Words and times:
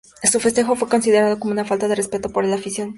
Su 0.23 0.39
festejo 0.39 0.75
fue 0.75 0.89
considerado 0.89 1.37
como 1.39 1.51
una 1.51 1.63
falta 1.63 1.87
de 1.87 1.93
respeto 1.93 2.29
por 2.29 2.43
los 2.43 2.55
aficionados 2.59 2.87
poblanos. 2.87 2.89